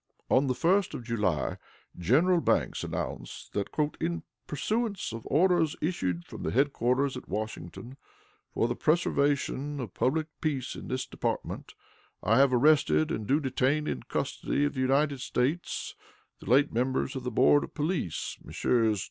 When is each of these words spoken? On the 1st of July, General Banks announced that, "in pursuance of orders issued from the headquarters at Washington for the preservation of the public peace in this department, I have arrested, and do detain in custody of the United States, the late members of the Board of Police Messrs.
On 0.31 0.47
the 0.47 0.55
1st 0.55 0.95
of 0.95 1.03
July, 1.03 1.57
General 1.95 2.41
Banks 2.41 2.83
announced 2.83 3.53
that, 3.53 3.69
"in 3.99 4.23
pursuance 4.47 5.13
of 5.13 5.21
orders 5.27 5.75
issued 5.79 6.25
from 6.25 6.41
the 6.41 6.49
headquarters 6.49 7.15
at 7.15 7.29
Washington 7.29 7.97
for 8.51 8.67
the 8.67 8.75
preservation 8.75 9.73
of 9.79 9.93
the 9.93 9.99
public 9.99 10.25
peace 10.41 10.75
in 10.75 10.87
this 10.87 11.05
department, 11.05 11.75
I 12.23 12.39
have 12.39 12.51
arrested, 12.51 13.11
and 13.11 13.27
do 13.27 13.39
detain 13.39 13.85
in 13.85 14.01
custody 14.01 14.65
of 14.65 14.73
the 14.73 14.79
United 14.79 15.21
States, 15.21 15.93
the 16.39 16.49
late 16.49 16.73
members 16.73 17.15
of 17.15 17.23
the 17.23 17.29
Board 17.29 17.63
of 17.63 17.75
Police 17.75 18.39
Messrs. 18.43 18.99